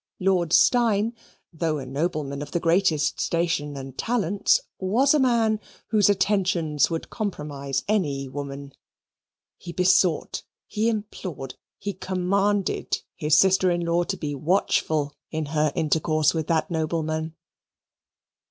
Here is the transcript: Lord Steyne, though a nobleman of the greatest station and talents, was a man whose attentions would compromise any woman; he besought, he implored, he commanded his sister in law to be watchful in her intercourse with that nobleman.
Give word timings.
Lord 0.19 0.51
Steyne, 0.51 1.13
though 1.53 1.77
a 1.77 1.85
nobleman 1.85 2.41
of 2.41 2.49
the 2.49 2.59
greatest 2.59 3.19
station 3.21 3.77
and 3.77 3.95
talents, 3.99 4.59
was 4.79 5.13
a 5.13 5.19
man 5.19 5.59
whose 5.89 6.09
attentions 6.09 6.89
would 6.89 7.11
compromise 7.11 7.83
any 7.87 8.27
woman; 8.27 8.73
he 9.57 9.71
besought, 9.71 10.41
he 10.65 10.89
implored, 10.89 11.53
he 11.77 11.93
commanded 11.93 12.97
his 13.15 13.37
sister 13.37 13.69
in 13.69 13.81
law 13.85 14.03
to 14.05 14.17
be 14.17 14.33
watchful 14.33 15.13
in 15.29 15.45
her 15.53 15.71
intercourse 15.75 16.33
with 16.33 16.47
that 16.47 16.71
nobleman. 16.71 17.35